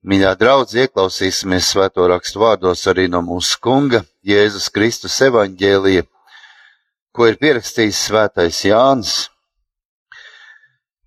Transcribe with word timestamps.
Mīļā 0.00 0.30
draudz, 0.40 0.72
ieklausīsimies 0.80 1.66
svēto 1.74 2.06
rakstu 2.08 2.40
vārdos 2.40 2.86
arī 2.88 3.04
no 3.12 3.20
mūsu 3.20 3.58
kunga 3.60 3.98
Jēzus 4.24 4.70
Kristus 4.72 5.18
evaņģēlija, 5.26 6.06
ko 7.12 7.26
ir 7.28 7.36
pierakstījis 7.42 7.98
svētais 8.06 8.62
Jānis 8.64 9.18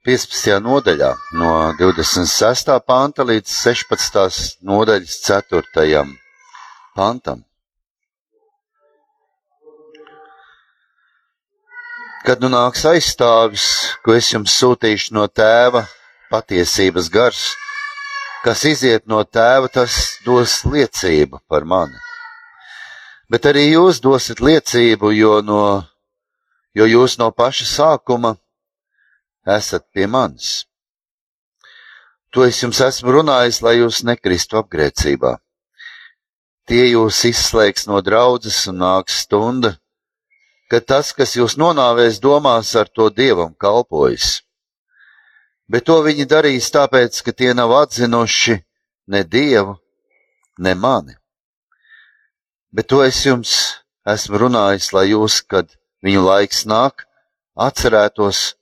15. 0.05 0.59
nodaļā 0.61 1.09
no 1.39 1.49
26. 1.79 2.69
panta 2.85 3.25
līdz 3.25 3.49
16. 3.63 4.61
nodaļas 4.61 5.17
4. 5.25 6.03
pantam. 6.93 7.41
Kad 12.29 12.45
nu 12.45 12.53
nāks 12.53 12.85
aizstāvis, 12.93 13.65
ko 14.05 14.13
es 14.13 14.29
jums 14.35 14.53
sūtīšu 14.61 15.17
no 15.17 15.25
tēva, 15.27 15.87
patiesības 16.29 17.09
gars, 17.09 17.49
kas 18.43 18.65
iziet 18.67 19.07
no 19.07 19.23
tēva, 19.23 19.69
tas 19.71 20.19
dos 20.25 20.63
liecību 20.67 21.39
par 21.47 21.63
mani. 21.63 21.95
Bet 23.31 23.47
arī 23.47 23.69
jūs 23.71 24.01
dosiet 24.03 24.43
liecību, 24.43 25.13
jo, 25.15 25.39
no, 25.41 25.63
jo 26.75 26.85
jūs 26.85 27.17
no 27.21 27.31
paša 27.31 27.69
sākuma 27.69 28.35
esat 29.47 29.87
pie 29.95 30.07
manis. 30.11 30.65
To 32.35 32.43
es 32.43 32.59
jums 32.59 32.81
esmu 32.83 33.15
runājis, 33.15 33.61
lai 33.63 33.77
jūs 33.77 34.03
nekristu 34.03 34.59
apgrēcībā. 34.59 35.37
Tie 36.67 36.83
jūs 36.91 37.23
izslēgs 37.29 37.87
no 37.87 37.99
draudzes 38.03 38.59
un 38.71 38.79
nāks 38.83 39.23
stunda, 39.23 39.75
ka 40.71 40.79
tas, 40.79 41.11
kas 41.15 41.35
jūs 41.39 41.55
nonāvēs, 41.59 42.19
domās 42.23 42.75
ar 42.75 42.91
to 42.91 43.09
dievam 43.09 43.55
kalpojas. 43.55 44.42
Bet 45.71 45.85
to 45.87 46.01
viņi 46.03 46.25
darīs 46.27 46.69
tāpēc, 46.73 47.21
ka 47.23 47.31
tie 47.31 47.53
nav 47.55 47.71
atzinuši 47.77 48.57
ne 49.13 49.23
dievu, 49.23 49.77
ne 50.59 50.73
mani. 50.75 51.15
Bet 52.73 52.89
to 52.91 53.03
es 53.05 53.21
jums 53.25 53.53
esmu 54.07 54.41
runājis, 54.43 54.91
lai 54.93 55.07
jūs, 55.11 55.39
kad 55.47 55.71
viņu 56.03 56.25
laiks 56.25 56.65
nāk, 56.67 57.05
atcerētos, 57.55 58.55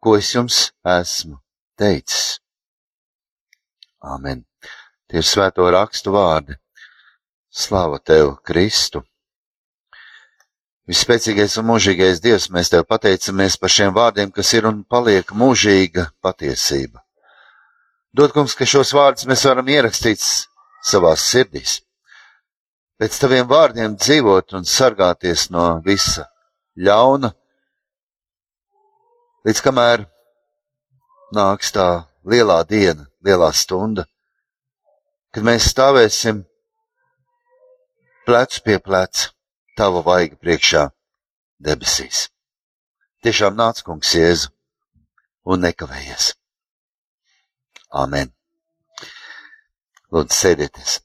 ko 0.00 0.16
es 0.16 0.32
jums 0.34 0.60
esmu 0.96 1.40
teicis. 1.78 2.38
Āmen. 4.04 4.44
Tie 5.08 5.20
ir 5.20 5.26
svēto 5.28 5.66
rakstu 5.72 6.12
vārdi. 6.14 6.56
Slāva 7.54 8.00
tev, 8.00 8.36
Kristu! 8.44 9.04
Vispēcīgais 10.84 11.54
un 11.56 11.64
mūžīgais 11.70 12.18
Dievs, 12.20 12.50
mēs 12.52 12.68
Tev 12.68 12.82
pateicamies 12.84 13.54
par 13.56 13.72
šiem 13.72 13.94
vārdiem, 13.96 14.28
kas 14.28 14.50
ir 14.52 14.66
un 14.68 14.82
paliek 14.84 15.30
mūžīga 15.32 16.10
patiesība. 16.20 17.00
Dod, 18.12 18.34
kungs, 18.36 18.52
ka 18.52 18.68
šos 18.68 18.92
vārdus 18.92 19.24
mēs 19.24 19.46
varam 19.48 19.70
ierakstīt 19.72 20.20
savās 20.84 21.24
sirdīs. 21.24 21.78
Pēc 23.00 23.16
Taviem 23.16 23.48
vārdiem 23.48 23.96
dzīvot 23.96 24.52
un 24.58 24.68
sargāties 24.68 25.48
no 25.50 25.64
visa 25.86 26.26
ļauna, 26.76 27.32
līdz 29.48 29.62
kamēr 29.64 30.04
nāks 31.34 31.72
tā 31.72 31.88
lielā 32.28 32.58
diena, 32.68 33.08
lielā 33.24 33.48
stunda, 33.56 34.04
kad 35.32 35.48
mēs 35.48 35.70
stāvēsim 35.72 36.44
plecu 38.28 38.62
pie 38.68 38.78
pleca 38.84 39.32
tava 39.76 40.02
vaiga 40.06 40.38
priekšā 40.40 40.88
debesīs. 41.64 42.28
Tiešām 43.24 43.56
nāc, 43.56 43.80
kungs, 43.86 44.12
Jēzu, 44.14 44.50
un 45.48 45.64
nekavējies. 45.64 46.32
Āmen. 47.94 48.32
Lūdzu, 50.12 50.34
sēdieties. 50.36 51.00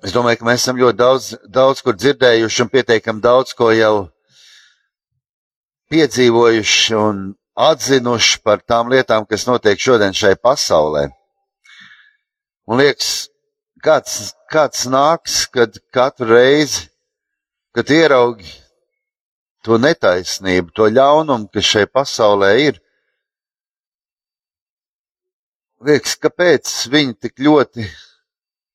Es 0.00 0.14
domāju, 0.16 0.38
ka 0.40 0.46
mēs 0.48 0.62
esam 0.62 0.78
ļoti 0.80 0.96
daudz, 0.96 1.26
daudz 1.44 1.82
kur 1.84 1.96
dzirdējuši 1.98 2.62
un 2.64 2.70
pietiekami 2.72 3.20
daudz 3.20 3.52
ko 3.56 3.68
jau 3.74 4.08
piedzīvojuši 5.92 6.96
un 6.96 7.20
atzinuši 7.68 8.40
par 8.44 8.62
tām 8.64 8.90
lietām, 8.92 9.26
kas 9.28 9.46
notiek 9.48 9.80
šodien 9.80 10.16
šai 10.16 10.36
pasaulē. 10.40 11.08
Un 12.70 12.80
liekas, 12.80 13.28
kāds, 13.84 14.32
kāds 14.52 14.86
nāks, 14.90 15.42
kad 15.52 15.76
katru 15.94 16.30
reizi, 16.34 16.88
kad 17.74 17.90
ieraugi 17.90 18.48
to 19.66 19.76
netaisnību, 19.80 20.72
to 20.76 20.88
ļaunumu, 20.88 21.50
kas 21.52 21.68
šai 21.74 21.86
pasaulē 21.90 22.52
ir, 22.68 22.80
liekas, 25.84 26.16
kāpēc 26.20 26.72
viņi 26.92 27.16
tik 27.26 27.44
ļoti 27.44 27.86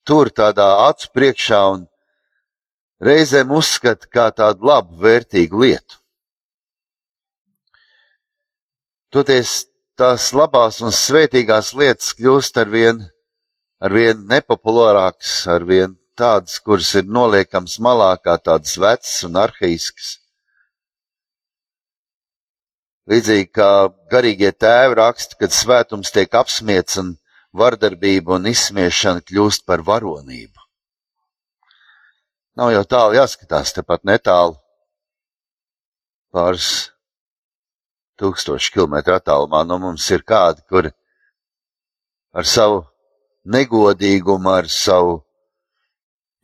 tur 0.06 0.30
tādā 0.30 0.68
acu 0.86 1.10
priekšā 1.18 1.62
un 1.74 1.86
reizēm 3.02 3.52
uzskata 3.52 4.10
kā 4.10 4.30
tādu 4.34 4.70
labu, 4.70 4.98
vērtīgu 5.02 5.62
lietu. 5.66 6.02
Toties 9.16 9.52
tās 9.96 10.34
labās 10.36 10.82
un 10.84 10.92
svētīgās 10.92 11.70
lietas 11.80 12.10
kļūst 12.18 12.58
ar 12.60 12.68
vien, 12.68 12.98
ar 13.80 13.94
vien 13.96 14.26
nepopulārākas, 14.28 15.36
ar 15.54 15.64
vien 15.70 15.94
tādas, 16.20 16.58
kuras 16.60 16.90
ir 17.00 17.06
noliekams 17.08 17.78
malā 17.86 18.10
kā 18.20 18.34
tādas 18.44 18.74
vecas 18.76 19.14
un 19.24 19.38
arhaiskas. 19.40 20.10
Līdzīgi 23.08 23.48
kā 23.56 23.70
garīgie 24.12 24.50
tēvi 24.52 24.98
raksta, 25.00 25.38
kad 25.40 25.56
svētums 25.56 26.12
tiek 26.12 26.36
apsmiets 26.36 27.00
un 27.00 27.14
vardarbība 27.56 28.36
un 28.36 28.50
izsmiešana 28.52 29.24
kļūst 29.30 29.64
par 29.64 29.86
varonību. 29.88 30.66
Nav 32.60 32.74
jau 32.76 32.84
tālu 32.98 33.16
jāskatās, 33.22 33.72
tepat 33.80 34.04
netālu 34.04 34.60
pāris 36.36 36.90
tūkstoši 38.20 38.74
kilometru 38.74 39.16
attālumā 39.18 39.64
no 39.68 39.78
mums 39.82 40.06
ir 40.12 40.24
kādi, 40.28 40.64
kuri 40.70 40.92
ar 42.36 42.48
savu 42.48 42.84
negodīgumu, 43.46 44.52
ar 44.52 44.70
savu 44.72 45.20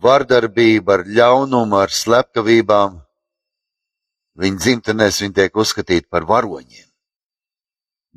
vardarbību, 0.02 0.92
ar 0.92 1.06
ļaunumu, 1.08 1.78
ar 1.78 1.94
slepkavībām, 1.94 3.00
viņa 4.42 4.62
dzimtenēs 4.66 5.22
viņi 5.24 5.38
tiek 5.40 5.64
uzskatīti 5.64 6.09
par 6.09 6.28
varoņiem. 6.30 6.88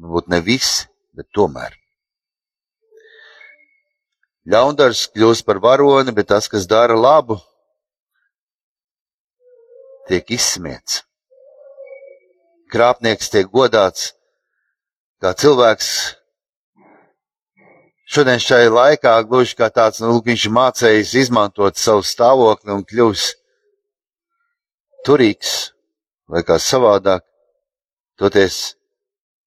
Varbūt 0.04 0.30
ne 0.32 0.40
visi, 0.42 0.88
bet 1.14 1.30
tomēr. 1.36 1.76
Ļaundars 4.50 5.06
kļūst 5.14 5.46
par 5.46 5.60
varoni, 5.62 6.12
bet 6.12 6.28
tas, 6.32 6.50
kas 6.52 6.66
dara 6.68 6.96
labu, 6.98 7.38
tiek 10.08 10.34
izsmiets 10.36 11.00
krāpnieks 12.74 13.30
tiek 13.30 13.48
godāts 13.54 14.12
kā 15.22 15.32
cilvēks. 15.38 15.88
Šodien 18.04 18.42
šajā 18.42 18.70
laikā 18.70 19.14
gluži 19.28 19.56
kā 19.58 19.70
tāds, 19.72 20.02
nu, 20.04 20.18
viņš 20.26 20.48
mācējis 20.52 21.14
izmantot 21.22 21.80
savu 21.80 22.04
stāvokli 22.04 22.74
un 22.74 22.84
kļūs 22.84 23.28
turīgs 25.06 25.54
vai 26.28 26.44
kā 26.44 26.58
savādāk. 26.60 27.24
Toties 28.20 28.76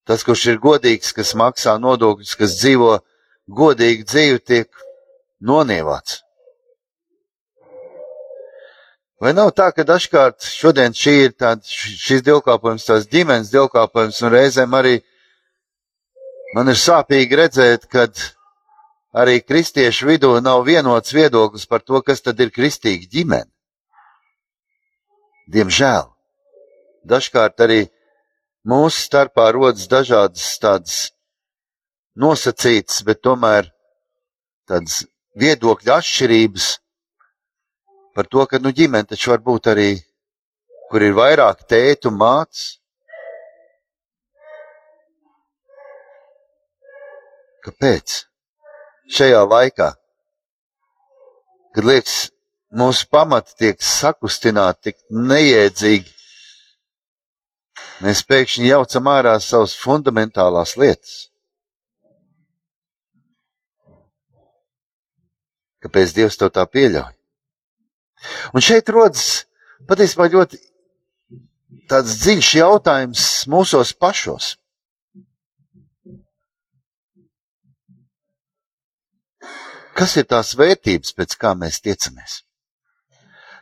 tas, 0.07 0.23
kurš 0.25 0.47
ir 0.53 0.63
godīgs, 0.63 1.13
kas 1.15 1.35
maksā 1.37 1.77
nodokļus, 1.79 2.33
kas 2.39 2.57
dzīvo 2.59 2.97
godīgu 3.47 4.07
dzīvi, 4.07 4.39
tiek 4.43 4.87
nonievāts. 5.39 6.23
Vai 9.17 9.33
nav 9.33 9.49
tā, 9.57 9.71
ka 9.73 9.81
dažkārt 9.81 10.45
šodien 10.45 10.93
šī 10.93 11.13
ir 11.25 11.31
tāda, 11.33 11.65
šis 11.65 12.21
dievkalpojums, 12.25 12.85
tās 12.85 13.07
ģimenes 13.09 13.49
dievkalpojums, 13.49 14.19
un 14.21 14.33
reizēm 14.33 14.75
arī 14.77 14.99
man 16.53 16.69
ir 16.69 16.77
sāpīgi 16.77 17.39
redzēt, 17.39 17.87
ka 17.89 18.05
arī 19.17 19.39
kristiešu 19.41 20.11
vidū 20.11 20.35
nav 20.45 20.61
vienots 20.69 21.15
viedoklis 21.17 21.65
par 21.65 21.81
to, 21.81 22.03
kas 22.05 22.21
tad 22.21 22.37
ir 22.45 22.53
kristīga 22.53 23.09
ģimene. 23.09 23.49
Diemžēl. 25.49 26.11
Dažkārt 27.07 27.61
arī 27.63 27.81
mūsu 28.67 29.01
starpā 29.01 29.49
rodas 29.55 29.87
dažādas 29.89 30.45
tādas 30.61 30.97
nosacītas, 32.13 33.01
bet 33.07 33.23
tomēr 33.25 33.71
tādas 34.69 35.07
viedokļu 35.39 35.93
atšķirības 35.95 36.75
par 38.17 38.25
to, 38.25 38.47
ka 38.49 38.57
nu, 38.57 38.71
ģimene 38.73 39.05
taču 39.05 39.29
var 39.29 39.43
būt 39.45 39.67
arī, 39.69 39.91
kur 40.89 41.03
ir 41.05 41.13
vairāk 41.13 41.59
tētu 41.69 42.09
mātes. 42.09 42.79
Kāpēc? 47.61 48.15
Šajā 49.13 49.43
laikā, 49.45 49.91
kad 51.77 51.85
liekas, 51.85 52.15
mūsu 52.81 53.05
pamati 53.13 53.53
tiek 53.61 53.85
sakustināti 53.85 54.89
tik 54.89 54.97
neiedzīgi, 55.13 56.09
mēs 58.01 58.23
pēkšņi 58.31 58.71
jaucam 58.71 59.11
ārā 59.13 59.35
savas 59.45 59.75
fundamentālās 59.77 60.73
lietas. 60.81 61.19
Kāpēc 65.85 66.17
Dievs 66.17 66.41
to 66.41 66.49
tā 66.49 66.65
pieļauj? 66.65 67.16
Un 68.53 68.63
šeit 68.63 68.89
rodas 68.93 69.45
patiesībā 69.87 70.27
ļoti 70.33 70.59
tāds 71.91 72.17
dziļš 72.23 72.53
jautājums 72.59 73.27
mūsos 73.51 73.93
pašos. 73.93 74.55
Kas 79.97 80.13
ir 80.21 80.27
tās 80.29 80.53
vērtības, 80.53 81.15
pēc 81.17 81.33
kā 81.41 81.55
mēs 81.57 81.79
tiecamies? 81.81 82.41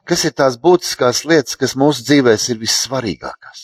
Kas 0.06 0.26
ir 0.28 0.34
tās 0.36 0.58
būtiskās 0.62 1.24
lietas, 1.26 1.56
kas 1.58 1.78
mūsu 1.80 2.04
dzīvēs 2.06 2.50
ir 2.52 2.60
vissvarīgākās? 2.62 3.62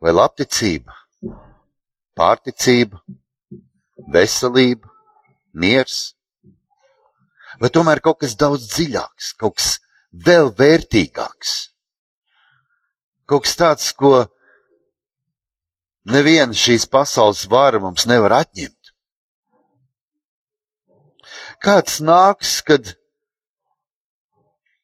Vai 0.00 0.12
labticība, 0.14 0.94
pārticība, 2.16 3.00
veselība, 4.14 4.92
miers, 5.52 6.15
vai 7.60 7.70
tomēr 7.72 8.02
kaut 8.04 8.20
kas 8.22 8.36
daudz 8.38 8.68
dziļāks, 8.74 9.32
kaut 9.40 9.58
kas 9.60 9.76
vēl 10.26 10.52
vērtīgāks. 10.58 11.54
Kaut 13.26 13.46
kas 13.46 13.56
tāds, 13.58 13.90
ko 13.92 14.26
neviena 16.06 16.54
šīs 16.54 16.86
pasaules 16.90 17.46
vara 17.50 17.80
mums 17.82 18.06
nevar 18.06 18.38
atņemt. 18.42 18.92
Kāds 21.62 21.98
nāks, 22.04 22.60
kad 22.62 22.92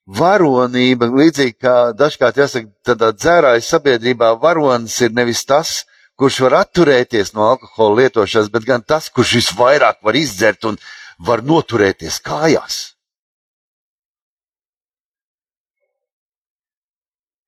varonība, 0.08 1.06
līdzīgi 1.12 1.54
kā 1.60 1.76
dažkārt 1.96 2.40
jāsaka, 2.40 2.72
tādā 2.86 3.12
dzērājas 3.14 3.69
sabiedrībā, 3.74 4.32
varonis 4.42 4.98
ir 5.04 5.12
nevis 5.14 5.44
tas, 5.46 5.82
kurš 6.19 6.40
var 6.46 6.58
atturēties 6.62 7.32
no 7.36 7.46
alkohola 7.52 8.02
lietošanas, 8.02 8.50
bet 8.52 8.66
gan 8.66 8.82
tas, 8.82 9.08
kurš 9.10 9.36
visvairāk 9.40 10.02
var 10.02 10.19
izdzert 10.19 10.66
un 10.69 10.80
var 11.26 11.42
noturēties 11.46 12.19
kājās. 12.24 12.80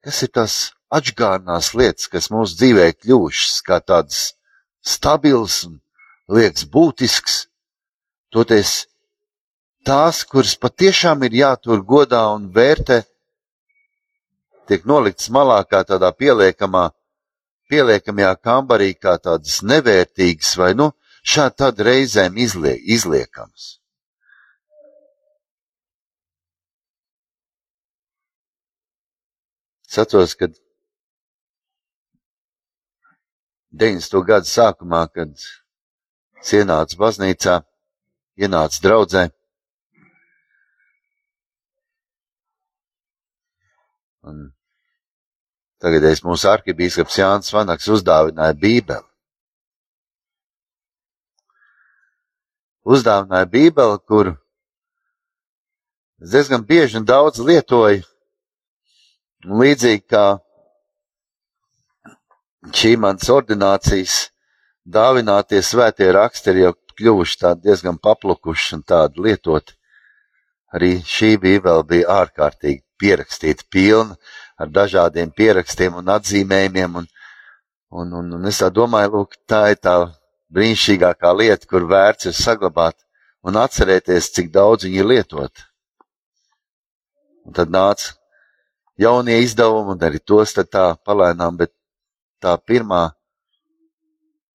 Kas 0.05 0.21
ir 0.23 0.31
tās 0.37 0.57
atgādnās 0.93 1.73
lietas, 1.75 2.09
kas 2.13 2.31
mūsu 2.31 2.59
dzīvē 2.61 2.91
kļuvušas 3.01 3.63
kā 3.67 3.81
tādas 3.81 4.35
stabilas 4.85 5.63
un 5.67 5.79
liekas 6.29 6.67
būtisks, 6.71 7.39
toties 8.31 8.85
tās, 9.85 10.23
kuras 10.29 10.55
patiešām 10.61 11.25
ir 11.27 11.41
jātur 11.41 11.83
godā 11.83 12.23
un 12.35 12.51
vērtē, 12.53 13.01
tiek 14.69 14.85
noliktas 14.89 15.33
malā 15.33 15.63
kā 15.69 15.83
tādā 15.89 16.13
pieliekamā, 16.13 16.91
pieliekamajā 17.73 18.35
kambarī, 18.45 18.93
kā 18.95 19.17
tādas 19.19 19.63
nevērtīgas 19.65 20.55
vai, 20.61 20.75
nu, 20.77 20.93
šādi 21.25 21.57
tad 21.63 21.81
reizēm 21.81 22.37
izlie, 22.41 22.75
izliekamas. 22.97 23.71
Es 29.89 29.99
atceros, 30.03 30.35
kad 30.35 30.57
90. 33.75 34.21
gada 34.27 34.47
sākumā, 34.47 35.05
kad 35.15 35.31
es 36.43 36.53
ienācu 36.59 36.99
baznīcā, 36.99 37.61
ienācu 38.39 38.83
draudzē. 38.83 39.25
Un 44.25 44.45
tagadējais 45.85 46.23
mūsu 46.27 46.51
arhibīskaps 46.53 47.19
Jānis 47.21 47.55
Vanaks 47.55 47.91
uzdāvināja 47.95 48.57
Bībeli. 48.59 49.14
Uzdāvināja 52.85 53.49
Bībeli, 53.49 54.01
kur 54.09 54.35
es 56.21 56.35
diezgan 56.35 56.65
bieži 56.69 57.01
un 57.01 57.07
daudz 57.09 57.41
lietoju 57.41 58.05
Līdzīgi 59.45 60.07
kā 60.09 60.39
šī 62.73 62.95
manas 62.97 63.29
ordinācijas 63.29 64.15
dāvinātie 64.89 65.61
svētie 65.61 66.09
raksti 66.17 66.55
ir 66.55 66.61
jau 66.63 66.71
kļuvuši 66.97 67.37
tādi 67.43 67.69
diezgan 67.69 67.99
paplukuši 68.01 68.79
un 68.79 68.85
tādi 68.89 69.21
lietoti. 69.27 69.77
Arī 70.73 70.97
šī 71.05 71.35
bībele 71.43 71.85
bija 71.91 72.17
ārkārtīgi 72.23 72.81
pierakstīta, 72.99 73.69
pilna 73.69 74.17
ar 74.57 74.73
dažādiem 74.73 75.35
pierakstiem 75.37 76.01
un 76.01 76.09
atzīmējumiem. 76.17 76.97
Un, 77.03 77.09
un, 77.93 78.17
un, 78.23 78.33
un 78.39 78.49
es 78.49 78.63
domāju, 78.73 79.13
lūk, 79.19 79.37
tā 79.45 79.67
ir 79.75 79.81
tā 79.85 79.99
brīnišķīgākā 80.53 81.33
lieta, 81.39 81.69
kur 81.71 81.87
vērts 81.89 82.31
ir 82.31 82.37
saglabāt 82.37 82.99
un 83.45 83.57
atcerēties, 83.61 84.31
cik 84.37 84.53
daudz 84.53 84.85
viņi 84.85 85.01
ir 85.01 85.09
lietot. 85.11 85.65
Un 87.45 87.57
tad 87.57 87.73
nāca 87.73 88.15
jaunie 89.01 89.41
izdevumi, 89.45 89.95
un 89.95 90.07
arī 90.09 90.21
tos 90.21 90.55
tā 90.55 90.87
palēnām, 91.05 91.57
bet 91.61 91.73
tā 92.41 92.57
pirmā 92.59 93.11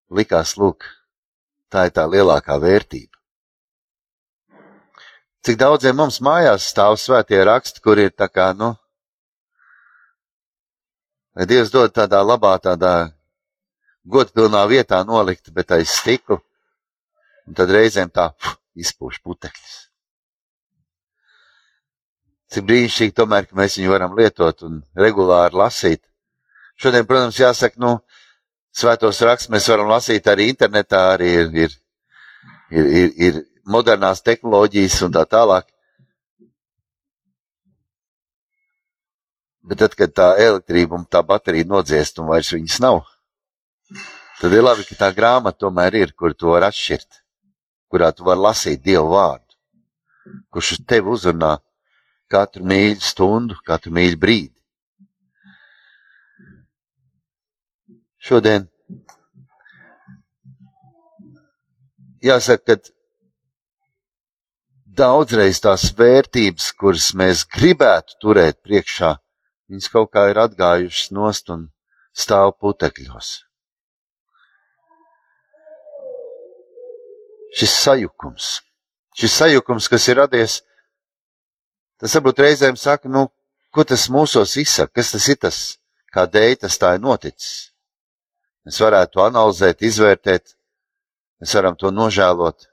likās, 0.10 0.56
lūk, 0.58 0.86
tā 1.70 1.88
ir 1.90 1.96
tā 1.96 2.06
lielākā 2.10 2.58
vērtība. 2.62 3.16
Cik 5.46 5.56
daudziem 5.58 5.96
mums 5.96 6.20
mājās 6.20 6.68
stāv 6.68 6.98
svētie 7.00 7.40
raksti, 7.46 7.82
kur 7.82 8.00
ir 8.00 8.12
tā 8.12 8.28
kā, 8.28 8.52
nu, 8.54 8.76
Dievs 11.40 11.70
dod 11.72 11.94
tādā 11.96 12.20
labā, 12.26 12.58
tādā 12.60 13.14
godpilnā 14.08 14.64
vietā 14.70 15.02
nolikt, 15.08 15.52
bet 15.54 15.72
aiz 15.76 15.92
stikla, 16.00 16.40
un 17.48 17.58
tad 17.58 17.72
reizēm 17.74 18.12
tā 18.14 18.30
izpūš 18.80 19.22
putekļus. 19.26 19.78
Cik 22.50 22.66
brīnišķīgi 22.66 23.14
tomēr, 23.14 23.46
ka 23.46 23.58
mēs 23.60 23.78
viņu 23.78 23.92
varam 23.92 24.16
lietot 24.18 24.64
un 24.66 24.80
regulāri 24.98 25.58
lasīt. 25.60 26.02
Šodien, 26.80 27.06
protams, 27.06 27.38
jāsaka, 27.38 27.78
nu, 27.78 28.00
svētos 28.74 29.22
rakstus 29.22 29.52
mēs 29.54 29.68
varam 29.70 29.92
lasīt 29.92 30.28
arī 30.32 30.48
internetā, 30.50 31.04
arī 31.14 31.30
ir, 31.44 31.52
ir, 31.66 31.76
ir, 32.72 32.88
ir, 33.02 33.12
ir 33.28 33.44
modernās 33.70 34.24
tehnoloģijas 34.26 34.98
un 35.06 35.14
tā 35.14 35.28
tālāk. 35.30 35.68
Bet 39.70 39.84
tad, 39.84 39.94
kad 39.94 40.16
tā 40.18 40.32
elektrība 40.42 40.98
un 40.98 41.06
tā 41.06 41.22
baterija 41.22 41.68
nodziest 41.70 42.18
un 42.18 42.32
vairs 42.32 42.50
viņas 42.56 42.80
nav, 42.82 43.04
tad 44.42 44.54
ir 44.54 44.64
labi, 44.64 44.86
ka 44.88 44.98
tā 45.00 45.10
grāmata 45.16 45.66
tomēr 45.66 45.98
ir, 46.02 46.14
kur 46.18 46.36
to 46.38 46.54
var 46.54 46.68
atšķirt, 46.70 47.24
kurā 47.92 48.12
tu 48.16 48.28
vari 48.28 48.46
lasīt 48.46 48.84
Dievu 48.86 49.14
vārdu, 49.16 49.58
kurš 50.54 50.76
uz 50.78 50.86
tevi 50.86 51.12
uzrunā 51.16 51.58
katru 52.30 52.66
mīļu 52.70 53.02
stundu, 53.04 53.58
katru 53.66 53.94
mīļu 53.98 54.22
brīdi. 54.22 54.56
Šodien 58.20 58.68
jāsaka, 62.22 62.76
ka 62.76 62.94
daudzreiz 65.00 65.62
tās 65.64 65.88
vērtības, 65.98 66.72
kuras 66.80 67.12
mēs 67.16 67.46
gribētu 67.58 68.20
turēt 68.22 68.60
priekšā, 68.68 69.16
viņas 69.72 69.92
kaut 69.94 70.12
kā 70.14 70.30
ir 70.30 70.42
atgājušas 70.46 71.14
nost 71.16 71.54
un 71.56 71.70
stāv 72.14 72.58
putekļos. 72.60 73.49
Šis 77.58 77.72
sajukums, 77.84 78.60
šis 79.18 79.38
sajukums, 79.42 79.88
kas 79.90 80.08
ir 80.12 80.20
radies 80.22 80.60
Tas 82.00 82.16
varbūt 82.16 82.40
reizēm 82.46 82.78
saka, 82.80 83.12
nu, 83.12 83.26
ko 83.76 83.84
tas 83.84 84.08
mūsos 84.14 84.56
izsaka, 84.62 84.94
kas 85.02 85.12
tas 85.12 85.26
ir 85.28 85.40
tas, 85.44 85.58
kādēļ 86.16 86.56
tas 86.62 86.80
tā 86.80 86.94
ir 86.96 87.04
noticis. 87.04 87.74
Mēs 88.64 88.80
varētu 88.80 89.24
analizēt, 89.26 89.84
izvērtēt, 89.84 90.56
mēs 91.42 91.56
varam 91.60 91.76
to 91.80 91.92
nožēlot. 91.92 92.70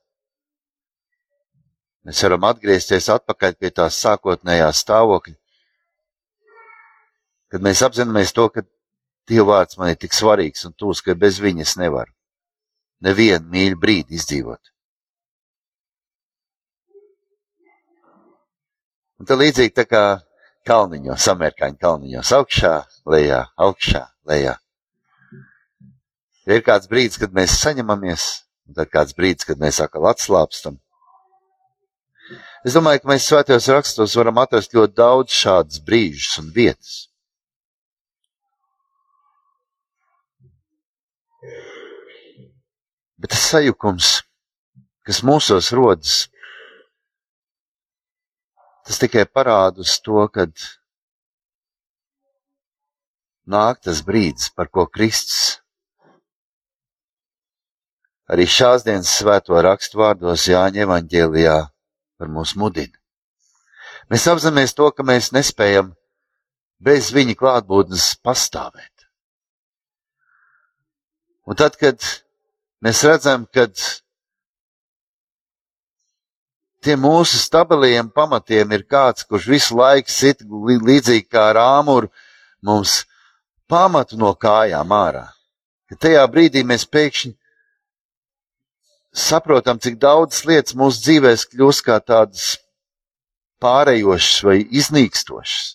Mēs 2.06 2.23
varam 2.23 2.47
atgriezties 2.47 3.11
atpakaļ 3.16 3.59
pie 3.59 3.73
tās 3.75 3.99
sākotnējā 4.04 4.71
stāvokļa, 4.78 5.35
kad 7.50 7.66
mēs 7.66 7.83
apzināmies 7.83 8.35
to, 8.37 8.49
ka 8.54 8.62
Dieva 9.26 9.56
vārds 9.56 9.75
man 9.75 9.90
ir 9.90 9.97
tik 9.99 10.14
svarīgs 10.14 10.68
un 10.68 10.76
tūs, 10.78 11.00
ka 11.02 11.16
bez 11.18 11.40
viņas 11.42 11.73
nevaru 11.83 12.16
nevienu 13.05 13.50
mīļu 13.53 13.79
brīdi 13.81 14.17
izdzīvot. 14.17 14.73
Un 19.17 19.29
tad 19.29 19.41
līdzīgi 19.41 19.75
tā 19.76 19.87
kā 19.88 20.05
kalniņos, 20.69 21.29
amerikāņu 21.33 21.79
kalniņos, 21.81 22.33
augšā, 22.37 22.73
lejā, 23.09 23.43
augšā, 23.57 24.03
lejā. 24.29 24.57
Ir 26.47 26.62
kāds 26.67 26.91
brīdis, 26.91 27.19
kad 27.19 27.33
mēs 27.35 27.57
saņemamies, 27.62 28.26
un 28.69 28.76
tad 28.79 28.91
kāds 28.93 29.17
brīdis, 29.17 29.49
kad 29.49 29.62
mēs 29.62 29.81
atkal 29.83 30.07
atslāpstam. 30.12 30.76
Es 32.67 32.75
domāju, 32.75 33.03
ka 33.03 33.11
mēs 33.12 33.26
svētajos 33.31 33.69
rakstos 33.71 34.15
varam 34.19 34.41
atrast 34.43 34.75
ļoti 34.75 34.99
daudz 34.99 35.35
šādas 35.35 35.83
brīžus 35.87 36.41
un 36.43 36.50
vietas. 36.55 37.07
Bet 43.17 43.33
tas 43.33 43.45
sajukums, 43.51 44.09
kas 45.07 45.23
mūsos 45.25 45.71
rodas, 45.77 46.17
tas 48.85 49.01
tikai 49.03 49.25
parāda 49.25 49.81
uz 49.85 49.97
to, 50.05 50.27
ka 50.33 50.47
nāk 53.47 53.81
tas 53.87 54.03
brīdis, 54.05 54.51
par 54.53 54.69
ko 54.69 54.85
Kristus 54.91 55.63
arī 58.33 58.47
šās 58.51 58.85
dienas 58.87 59.11
svēto 59.21 59.59
rakstu 59.63 60.01
vārdos 60.03 60.49
Jāņa 60.51 60.83
evaņģēlijā 60.87 61.57
par 62.19 62.33
mūs 62.33 62.57
mudina. 62.59 62.95
Mēs 64.11 64.27
apzināmies 64.31 64.75
to, 64.79 64.91
ka 64.95 65.07
mēs 65.07 65.33
nespējam 65.35 65.93
bez 66.83 67.11
viņa 67.15 67.37
klātbūtnes 67.39 68.09
pastāvēt. 68.27 69.07
Un 71.47 71.59
tad, 71.59 71.79
kad 71.79 72.03
Mēs 72.87 73.00
redzam, 73.02 73.49
ka 73.50 73.64
tiem 76.87 77.00
mūsu 77.02 77.40
stabiliem 77.43 78.07
pamatiem 78.14 78.76
ir 78.76 78.85
kāds, 78.87 79.25
kurš 79.26 79.49
visu 79.50 79.78
laiku 79.81 80.12
sit 80.14 80.45
līdzīgi 80.47 81.25
kā 81.26 81.49
ar 81.50 81.59
āmuru, 81.59 82.12
mums 82.62 83.00
pamatu 83.66 84.14
no 84.21 84.31
kājām 84.38 84.95
ārā. 84.95 85.25
Ka 85.90 85.99
tajā 86.07 86.23
brīdī 86.31 86.62
mēs 86.62 86.85
pēkšņi 86.87 87.33
saprotam, 89.26 89.81
cik 89.83 89.99
daudzas 89.99 90.45
lietas 90.47 90.76
mūsu 90.78 91.02
dzīvēs 91.09 91.47
kļūst 91.50 91.85
kā 91.88 91.97
tādas 91.99 92.52
pārējošas 93.66 94.45
vai 94.47 94.61
iznīkstošas. 94.62 95.75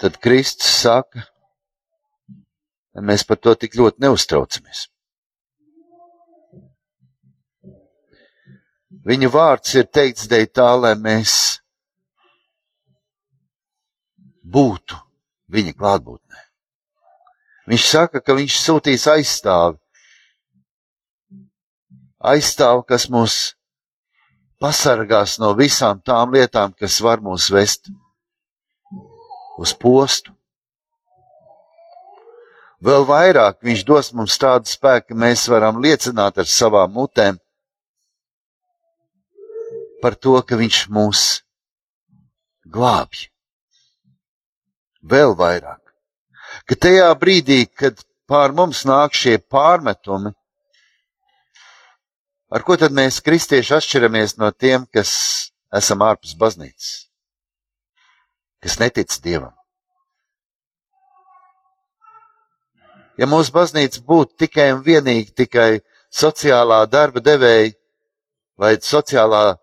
Tad 0.00 0.16
Kristus 0.24 0.72
saka, 0.80 1.26
mēs 2.98 3.22
par 3.26 3.38
to 3.38 3.54
tik 3.54 3.76
ļoti 3.78 4.02
neuztraucamies. 4.02 4.88
Viņa 9.06 9.28
vārds 9.32 9.74
ir 9.78 9.86
teikts 9.86 10.26
dēļ 10.28 10.46
tā, 10.52 10.70
lai 10.76 10.94
mēs 10.98 11.34
būtu 14.42 14.98
viņa 15.54 15.72
klātbūtnē. 15.78 16.42
Viņš 17.70 17.86
saka, 17.86 18.20
ka 18.20 18.34
viņš 18.34 18.58
sūtīs 18.58 19.06
aizstāvi. 19.06 19.78
Aizstāvi, 22.20 22.82
kas 22.90 23.06
mūs 23.08 23.36
pasargās 24.60 25.38
no 25.40 25.54
visām 25.56 26.02
tām 26.04 26.34
lietām, 26.34 26.74
kas 26.76 26.98
var 27.00 27.22
mūs 27.24 27.48
vest 27.54 27.88
uz 29.60 29.72
postu, 29.72 30.34
Vēl 32.80 33.04
vairāk 33.04 33.58
viņš 33.60 33.82
dos 33.84 34.08
mums 34.16 34.38
tādu 34.40 34.70
spēku, 34.70 35.10
ka 35.12 35.18
mēs 35.22 35.44
varam 35.52 35.82
liecināt 35.84 36.38
ar 36.40 36.48
savām 36.48 36.94
mutēm 36.96 37.36
par 40.00 40.16
to, 40.16 40.38
ka 40.40 40.56
viņš 40.56 40.78
mūs 40.88 41.24
glābj. 42.64 43.26
Vēl 45.04 45.36
vairāk, 45.36 45.92
ka 46.64 46.76
tajā 46.76 47.12
brīdī, 47.20 47.66
kad 47.68 48.00
pār 48.28 48.56
mums 48.56 48.86
nāk 48.88 49.12
šie 49.16 49.36
pārmetumi, 49.52 50.32
ar 52.48 52.64
ko 52.64 52.80
tad 52.80 52.96
mēs, 52.96 53.20
kristieši, 53.24 53.76
atšķiramies 53.76 54.38
no 54.40 54.52
tiem, 54.56 54.88
kas 54.88 55.12
esam 55.76 56.00
ārpus 56.04 56.32
baznīcas, 56.40 56.92
kas 58.64 58.80
netic 58.80 59.20
Dievam? 59.20 59.59
Ja 63.20 63.28
mūsu 63.28 63.52
baznīca 63.52 64.00
būtu 64.08 64.46
tikai 64.46 64.70
un 64.72 64.80
vienīgi 64.86 65.34
tikai 65.42 65.82
sociālā 66.08 66.86
darba 66.88 67.20
devēja 67.20 67.74
vai 68.60 68.74
sociālā 68.80 69.58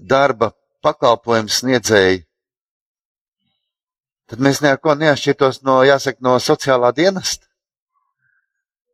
darba 0.00 0.52
pakalpojums 0.82 1.60
sniedzēji, 1.60 2.22
tad 4.32 4.40
mēs 4.40 4.62
neko 4.64 4.96
neatšķirtos 4.96 5.60
no, 5.68 5.82
jāsaka, 5.84 6.24
no 6.24 6.38
sociālā 6.40 6.94
dienesta, 6.96 7.46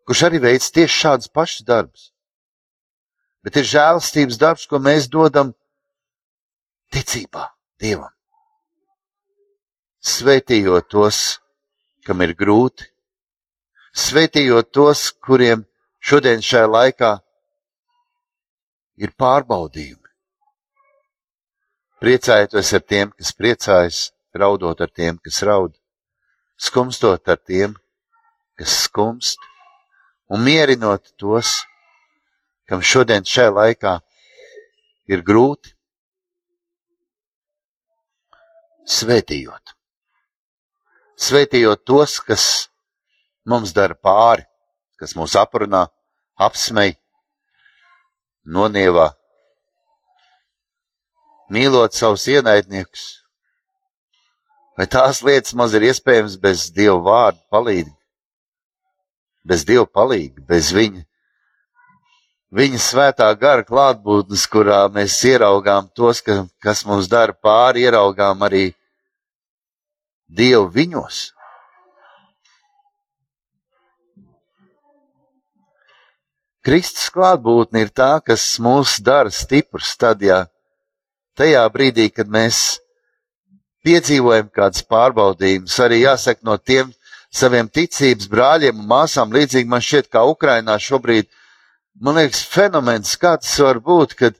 kurš 0.09 0.25
arī 0.27 0.43
veic 0.49 0.67
tieši 0.67 1.01
šādus 1.05 1.31
pašus 1.31 1.67
darbus. 1.69 2.11
Bet 3.47 3.57
ir 3.63 3.71
žēlastības 3.71 4.41
darbs, 4.41 4.67
ko 4.67 4.83
mēs 4.83 5.07
dodam 5.07 5.55
ticībā 6.93 7.47
Dievam. 7.79 8.11
Svētījot 10.03 10.89
tos, 10.91 11.39
kam 12.03 12.25
ir 12.27 12.35
grūti, 12.35 12.89
Svētījot 13.97 14.73
tos, 14.73 15.09
kuriem 15.25 15.65
šodien 16.01 16.43
šajā 16.45 16.69
laikā 16.69 17.13
ir 18.99 19.15
pārbaudījumi. 19.19 20.05
Priecājieties 21.99 22.73
ar 22.79 22.83
tiem, 22.87 23.11
kas 23.19 23.33
priecājas, 23.35 24.01
raudot 24.35 24.81
ar 24.81 24.91
tiem, 24.95 25.19
kas 25.19 25.41
raud, 25.43 25.75
skumstot 26.59 27.27
ar 27.29 27.41
tiem, 27.43 27.75
kas 28.59 28.77
skumst, 28.85 29.41
un 30.31 30.45
mierinot 30.45 31.11
tos, 31.19 31.57
kam 32.69 32.85
šodien 32.85 33.27
šajā 33.27 33.51
laikā 33.57 33.97
ir 35.11 35.25
grūti, 35.27 35.75
svētījot. 38.89 39.75
Svētījot 41.19 41.83
tos, 41.89 42.21
kas 42.23 42.45
mums 43.49 43.73
dara 43.77 43.97
pāri, 43.97 44.45
kas 45.01 45.15
mūs 45.17 45.37
aprunā, 45.39 45.87
apsmej, 46.39 46.97
nonievā, 48.45 49.11
mīlot 51.53 51.97
savus 51.97 52.27
ienaidniekus. 52.29 53.07
Vai 54.79 54.87
tās 54.87 55.25
lietas 55.27 55.57
maz 55.59 55.75
ir 55.75 55.89
iespējams 55.89 56.37
bez 56.39 56.69
Dieva 56.75 57.01
vārda 57.03 57.41
palīdzību, 57.51 57.97
bez 59.49 59.65
Dieva 59.67 59.89
palīdzību, 59.99 60.45
bez 60.47 60.71
viņa, 60.77 61.03
viņa 62.55 62.83
svētā 62.85 63.31
gara 63.41 63.67
klātbūtnes, 63.67 64.45
kurā 64.53 64.85
mēs 64.95 65.19
ieraugām 65.27 65.91
tos, 65.99 66.23
ka, 66.23 66.45
kas 66.63 66.85
mums 66.87 67.11
dara 67.11 67.35
pāri, 67.35 67.89
ieraugām 67.89 68.47
arī 68.47 68.69
Dievu 70.29 70.69
viņos. 70.71 71.38
Kristus 76.69 77.07
klātbūtne 77.09 77.81
ir 77.81 77.89
tā, 77.97 78.19
kas 78.21 78.43
mūs 78.61 78.99
dara 79.01 79.31
stiprus 79.33 79.95
tad, 79.97 80.21
ja 80.21 80.43
tajā 81.41 81.63
brīdī, 81.73 82.11
kad 82.13 82.29
mēs 82.29 82.59
piedzīvojam 83.89 84.51
kādas 84.53 84.85
pārbaudījumus, 84.85 85.79
arī 85.81 86.03
jāsaka 86.03 86.45
no 86.45 86.59
tiem 86.61 86.91
saviem 87.33 87.71
ticības 87.73 88.29
brāļiem 88.29 88.83
un 88.83 88.91
māsām, 88.91 89.33
līdzīgi 89.33 89.73
man 89.73 89.81
šķiet, 89.81 90.11
kā 90.13 90.27
Ukrainā 90.29 90.77
šobrīd, 90.77 91.31
man 92.05 92.21
liekas, 92.21 92.45
fenomens, 92.53 93.17
kā 93.17 93.39
tas 93.41 93.57
var 93.65 93.81
būt, 93.89 94.13
kad 94.21 94.37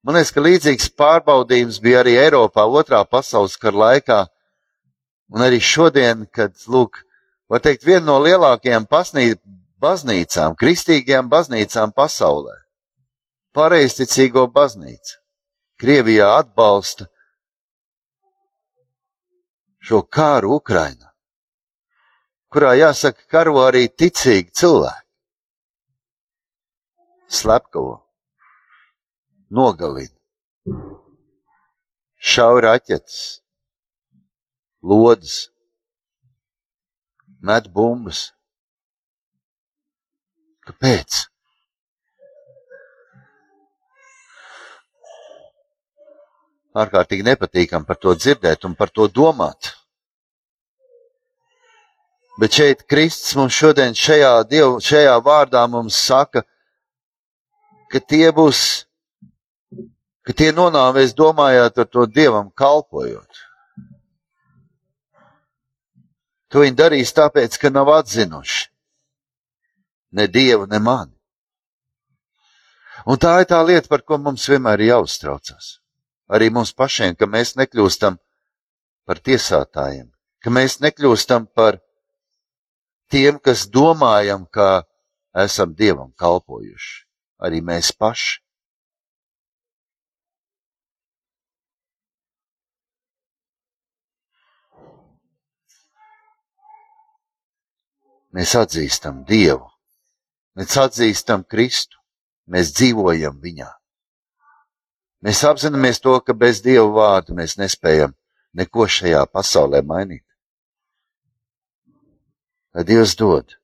man 0.00 0.16
liekas, 0.16 0.32
ka 0.32 0.46
līdzīgs 0.48 0.88
pārbaudījums 0.96 1.82
bija 1.84 2.00
arī 2.00 2.16
Eiropā 2.22 2.64
otrā 2.64 3.02
pasaules 3.04 3.60
kara 3.60 3.82
laikā, 3.84 4.22
un 5.36 5.44
arī 5.44 5.60
šodien, 5.60 6.24
kad, 6.32 6.56
lūk, 6.64 7.04
var 7.52 7.60
teikt, 7.60 7.84
viena 7.84 8.06
no 8.08 8.22
lielākajām 8.24 8.88
pasnīt, 8.88 9.44
baznīcām, 9.82 10.56
kristīgajām 10.58 11.28
baznīcām 11.30 11.92
pasaulē. 11.96 12.56
Pareizticīgo 13.54 14.46
baznīcu. 14.54 15.18
Krievijā 15.78 16.26
atbalsta 16.40 17.06
šo 19.88 20.00
kāru 20.02 20.56
Ukrainā, 20.58 21.12
kurā 22.52 22.72
jāsaka, 22.76 23.22
karo 23.30 23.60
arī 23.62 23.86
ticīgi 23.88 24.50
cilvēki. 24.58 25.06
Slepkavo, 27.38 27.94
nogalina, 29.54 30.16
šauj 32.32 32.64
raķetes, 32.66 33.20
lodes, 34.82 35.36
met 37.38 37.70
bumbas 37.70 38.26
Kāpēc? 40.68 41.22
Ārkārtīgi 46.78 47.24
nepatīkam 47.24 47.86
par 47.88 47.96
to 47.96 48.12
dzirdēt 48.14 48.66
un 48.68 48.74
par 48.76 48.92
to 48.92 49.08
domāt. 49.08 49.72
Bet 52.38 52.54
šeit 52.54 52.84
Kristus 52.86 53.32
mums 53.38 53.56
šodien 53.56 53.96
šajā, 53.98 54.34
dievu, 54.50 54.76
šajā 54.84 55.16
vārdā 55.24 55.64
mums 55.72 55.96
saka, 55.96 56.44
ka 57.90 58.04
tie 58.04 58.28
būs 58.36 58.60
ka 60.28 60.36
tie 60.36 60.52
nonāvēs 60.52 61.16
domājot 61.16 61.80
ar 61.80 61.88
to 61.88 62.04
dievam 62.06 62.52
kalpojot. 62.52 63.44
To 66.52 66.60
viņi 66.60 66.76
darīs 66.76 67.16
tāpēc, 67.16 67.56
ka 67.56 67.72
nav 67.72 67.88
atzinuši 67.96 68.68
ne 70.18 70.26
dievu, 70.26 70.66
ne 70.66 70.80
mani. 70.82 71.14
Un 73.08 73.20
tā 73.22 73.38
ir 73.40 73.46
tā 73.48 73.60
lieta, 73.64 73.88
par 73.88 74.02
ko 74.02 74.18
mums 74.18 74.48
vienmēr 74.50 74.82
ir 74.82 74.92
jāuztraucas. 74.92 75.78
Arī 76.28 76.50
mums 76.52 76.74
pašiem, 76.76 77.14
ka 77.16 77.28
mēs 77.30 77.54
nekļūstam 77.56 78.18
par 79.08 79.20
tiesātājiem, 79.24 80.10
ka 80.44 80.52
mēs 80.52 80.80
nekļūstam 80.84 81.46
par 81.56 81.78
tiem, 83.08 83.38
kas 83.40 83.64
domājam, 83.72 84.44
ka 84.50 84.84
esam 85.44 85.72
dievam 85.78 86.12
kalpojuši. 86.18 87.06
Arī 87.46 87.62
mēs 87.64 87.94
paši. 87.94 88.42
Mēs 98.36 98.52
atzīstam 98.58 99.22
Dievu, 99.24 99.64
mēs 100.58 100.76
atzīstam 100.82 101.44
Kristu, 101.46 101.98
mēs 102.50 102.72
dzīvojam 102.76 103.38
Viņā. 103.42 103.68
Mēs 105.22 105.42
apzināmies 105.46 105.98
to, 106.02 106.14
ka 106.22 106.34
bez 106.34 106.60
Dieva 106.62 106.88
vārda 106.94 107.34
mēs 107.34 107.56
nespējam 107.58 108.14
neko 108.58 108.86
šajā 108.86 109.24
pasaulē 109.32 109.82
mainīt. 109.86 110.24
Lai 112.74 112.84
Dievs 112.86 113.16
dod, 113.18 113.56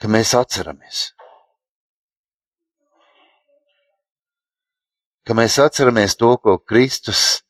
ka 0.00 0.08
mēs 0.08 0.34
atceramies, 0.36 1.02
ka 5.24 5.36
mēs 5.36 5.60
atceramies 5.62 6.16
to, 6.20 6.34
ko 6.42 6.58
Kristus 6.58 7.42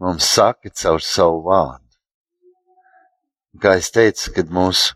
mums 0.00 0.28
saka 0.28 0.72
caur 0.74 1.04
savu 1.04 1.44
vārdu 1.46 1.88
kā 3.62 3.74
es 3.78 3.90
teicu, 3.94 4.32
kad 4.36 4.50
mūsu 4.54 4.94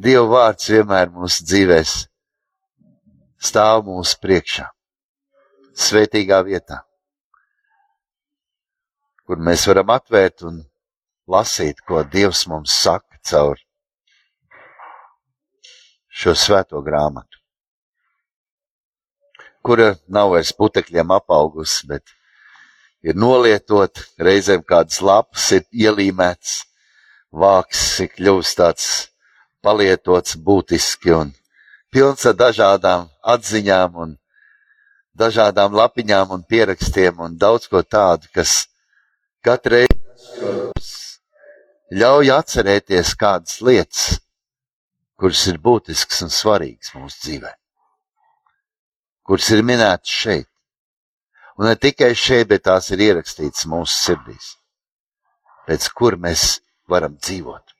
Dieva 0.00 0.24
vārds 0.24 0.70
vienmēr 0.72 1.10
mūsu 1.12 1.44
dzīvēs 1.44 1.90
stāv 3.42 3.82
mūsu 3.84 4.16
priekšā, 4.22 4.64
svētīgā 5.76 6.38
vietā, 6.46 6.78
kur 9.28 9.36
mēs 9.36 9.66
varam 9.68 9.92
atvērt 9.92 10.46
un 10.48 10.62
lasīt, 11.28 11.84
ko 11.84 12.06
Dievs 12.08 12.46
mums 12.48 12.72
saka 12.72 13.20
caur 13.20 13.60
šo 16.08 16.32
svēto 16.40 16.80
grāmatu, 16.80 17.42
kura 19.60 19.92
nav 20.08 20.32
vairs 20.32 20.56
putekļiem 20.56 21.12
apaugusi, 21.20 21.84
bet 21.92 22.16
ir 23.04 23.20
nolietot, 23.20 24.06
reizēm 24.16 24.64
kādas 24.64 25.04
lapas 25.04 25.52
ir 25.52 25.68
ielīmētas 25.84 26.62
vāks 27.28 27.88
ir 28.00 28.14
kļuvis 28.16 28.56
tāds 28.56 28.92
palietots 29.62 30.36
būtiski 30.36 31.14
un 31.14 31.30
pilns 31.92 32.26
ar 32.26 32.36
dažādām 32.38 33.08
atziņām 33.34 33.96
un 34.04 34.16
dažādām 35.18 35.74
lapiņām 35.76 36.34
un 36.36 36.44
pierakstiem 36.48 37.20
un 37.20 37.36
daudz 37.38 37.68
ko 37.70 37.82
tādu, 37.82 38.28
kas 38.34 38.66
katrai 39.44 39.86
ļauj 41.92 42.30
atcerēties 42.34 43.14
kādas 43.20 43.60
lietas, 43.60 44.04
kuras 45.20 45.44
ir 45.50 45.60
būtiskas 45.60 46.24
un 46.26 46.32
svarīgas 46.32 46.94
mūsu 46.96 47.20
dzīvē, 47.26 47.52
kuras 49.28 49.50
ir 49.52 49.62
minētas 49.68 50.16
šeit. 50.22 50.48
Un 51.60 51.68
ne 51.68 51.76
tikai 51.76 52.14
šeit, 52.16 52.48
bet 52.48 52.64
tās 52.64 52.88
ir 52.94 53.02
ierakstītas 53.04 53.68
mūsu 53.68 53.92
sirdīs, 53.92 54.54
pēc 55.68 55.90
kur 55.92 56.16
mēs 56.16 56.62
varam 56.88 57.18
dzīvot. 57.20 57.76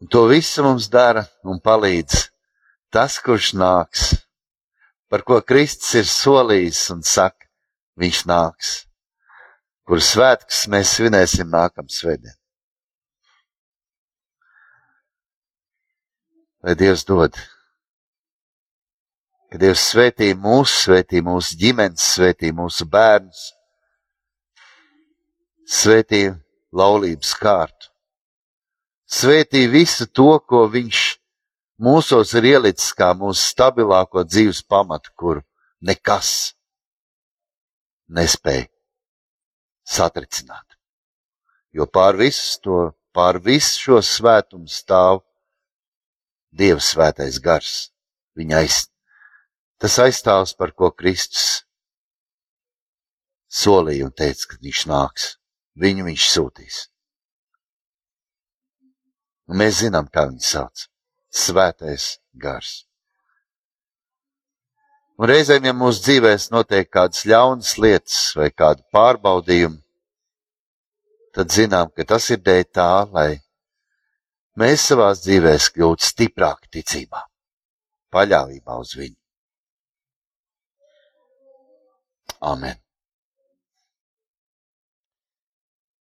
Un 0.00 0.08
to 0.12 0.26
visu 0.28 0.64
mums 0.64 0.90
dara 0.92 1.24
un 1.44 1.60
palīdz 1.62 2.26
tas, 2.92 3.16
kurš 3.24 3.54
nāks, 3.56 4.02
par 5.08 5.24
ko 5.28 5.40
Kristus 5.40 5.94
ir 6.00 6.08
solījis 6.10 6.82
un 6.94 7.02
saka, 7.06 7.48
viņš 8.00 8.20
nāks, 8.28 8.72
kur 9.88 10.02
svētkus 10.04 10.66
mēs 10.72 10.94
svinēsim 10.98 11.48
nākamā 11.52 11.92
svētdien. 11.92 12.36
Lai 16.66 16.74
Dievs 16.76 17.04
dod, 17.08 17.36
ka 19.52 19.60
Dievs 19.62 19.84
svētī 19.92 20.32
mūsu, 20.34 20.86
svētī 20.86 21.22
mūsu 21.24 21.56
ģimenes, 21.60 22.08
svētī 22.16 22.52
mūsu 22.52 22.88
bērnus, 22.90 23.52
Svētī 25.66 26.28
laulības 26.70 27.32
kārtu. 27.42 27.88
Svētī 29.06 29.66
visu 29.70 30.08
to, 30.10 30.38
ko 30.42 30.66
viņš 30.66 31.00
mūsos 31.78 32.32
ir 32.38 32.48
ielicis 32.56 32.90
kā 32.98 33.12
mūsu 33.14 33.42
stabilāko 33.52 34.24
dzīves 34.26 34.64
pamatu, 34.66 35.12
kur 35.14 35.42
nekas 35.80 36.56
nespēja 38.08 38.66
satricināt. 39.86 40.64
Jo 41.70 41.86
pār 41.86 42.18
visu 42.18 42.58
to, 42.64 42.80
pār 43.14 43.38
visu 43.38 43.78
šo 43.86 44.02
svētumu 44.02 44.66
stāv 44.66 45.22
Dieva 46.56 46.80
svētais 46.80 47.36
gars. 47.44 47.90
Viņa 48.36 48.58
aiz, 48.62 48.76
tas 49.76 49.98
aizstāvs, 50.00 50.54
par 50.56 50.72
ko 50.72 50.88
Kristus 50.90 51.66
solīja 53.52 54.08
un 54.08 54.14
teica, 54.16 54.50
ka 54.50 54.60
viņš 54.64 54.84
nāks 54.90 55.26
viņu 55.76 56.06
viņš 56.08 56.28
sūtīs. 56.32 56.78
Un 59.46 59.60
mēs 59.62 59.80
zinām, 59.84 60.08
kā 60.10 60.26
viņu 60.28 60.42
sauc- 60.42 60.86
Svētais 61.44 62.18
gars. 62.34 62.86
Un 65.16 65.30
reizēm, 65.30 65.64
ja 65.64 65.72
mūsu 65.72 66.02
dzīvēs 66.04 66.50
notiek 66.52 66.90
kādas 66.92 67.24
ļaunas 67.24 67.76
lietas 67.80 68.18
vai 68.36 68.50
kādu 68.50 68.84
pārbaudījumu, 68.92 69.78
tad 71.32 71.52
zinām, 71.52 71.92
ka 71.96 72.04
tas 72.04 72.28
ir 72.30 72.42
dēļ 72.44 72.64
tā, 72.78 72.90
lai 73.12 73.30
mēs 74.60 74.88
savā 74.90 75.12
dzīvē 75.16 75.54
kļūtu 75.76 76.08
stiprāki 76.10 76.72
ticībā, 76.78 77.22
paļāvībā 78.12 78.80
uz 78.80 78.96
viņu. 78.96 79.16
Amen. 82.40 82.85